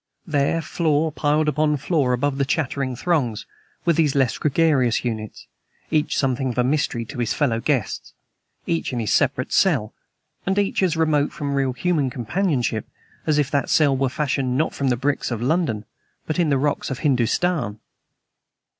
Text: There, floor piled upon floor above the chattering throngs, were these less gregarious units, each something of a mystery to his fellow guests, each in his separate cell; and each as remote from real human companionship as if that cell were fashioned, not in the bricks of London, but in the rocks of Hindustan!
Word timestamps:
There, 0.25 0.63
floor 0.63 1.11
piled 1.11 1.47
upon 1.47 1.77
floor 1.77 2.11
above 2.11 2.39
the 2.39 2.43
chattering 2.43 2.95
throngs, 2.95 3.45
were 3.85 3.93
these 3.93 4.15
less 4.15 4.35
gregarious 4.39 5.05
units, 5.05 5.45
each 5.91 6.17
something 6.17 6.49
of 6.49 6.57
a 6.57 6.63
mystery 6.63 7.05
to 7.05 7.19
his 7.19 7.35
fellow 7.35 7.59
guests, 7.59 8.13
each 8.65 8.91
in 8.93 8.99
his 8.99 9.13
separate 9.13 9.53
cell; 9.53 9.93
and 10.43 10.57
each 10.57 10.81
as 10.81 10.97
remote 10.97 11.31
from 11.31 11.53
real 11.53 11.73
human 11.73 12.09
companionship 12.09 12.87
as 13.27 13.37
if 13.37 13.51
that 13.51 13.69
cell 13.69 13.95
were 13.95 14.09
fashioned, 14.09 14.57
not 14.57 14.81
in 14.81 14.87
the 14.87 14.97
bricks 14.97 15.29
of 15.29 15.39
London, 15.39 15.85
but 16.25 16.39
in 16.39 16.49
the 16.49 16.57
rocks 16.57 16.89
of 16.89 16.97
Hindustan! 17.05 17.79